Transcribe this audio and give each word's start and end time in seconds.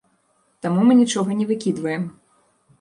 Таму 0.67 0.87
мы 0.87 0.97
нічога 1.03 1.37
не 1.43 1.47
выкідваем. 1.53 2.11